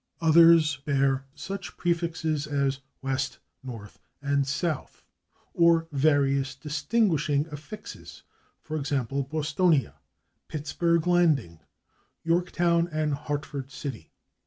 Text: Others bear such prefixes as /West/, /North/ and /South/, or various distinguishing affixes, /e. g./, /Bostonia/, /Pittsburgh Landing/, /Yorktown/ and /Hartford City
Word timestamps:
Others 0.19 0.77
bear 0.77 1.25
such 1.35 1.77
prefixes 1.77 2.47
as 2.47 2.79
/West/, 3.03 3.37
/North/ 3.63 3.97
and 4.19 4.45
/South/, 4.45 5.03
or 5.53 5.87
various 5.91 6.55
distinguishing 6.55 7.45
affixes, 7.51 8.23
/e. 8.65 8.83
g./, 8.83 8.95
/Bostonia/, 9.29 9.93
/Pittsburgh 10.49 11.05
Landing/, 11.05 11.59
/Yorktown/ 12.25 12.89
and 12.91 13.13
/Hartford 13.13 13.69
City 13.69 14.09